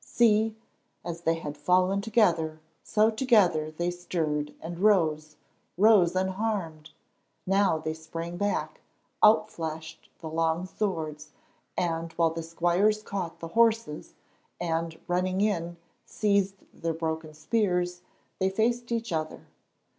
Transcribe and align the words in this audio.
See! 0.03 0.55
As 1.05 1.21
they 1.21 1.35
had 1.35 1.55
fallen 1.55 2.01
together, 2.01 2.59
so 2.81 3.11
together 3.11 3.69
they 3.69 3.91
stirred 3.91 4.55
and 4.59 4.79
rose—rose 4.79 6.15
unharmed. 6.15 6.89
Now 7.45 7.77
they 7.77 7.93
sprang 7.93 8.35
back, 8.35 8.81
out 9.21 9.51
flashed 9.51 10.09
the 10.19 10.27
long 10.27 10.65
swords, 10.65 11.29
and, 11.77 12.11
while 12.13 12.31
the 12.31 12.41
squires 12.41 13.03
caught 13.03 13.41
the 13.41 13.49
horses 13.49 14.15
and, 14.59 14.99
running 15.07 15.39
in, 15.39 15.77
seized 16.03 16.55
the 16.81 16.93
broken 16.93 17.35
spears, 17.35 18.01
they 18.39 18.49
faced 18.49 18.91
each 18.91 19.11
other. 19.13 19.45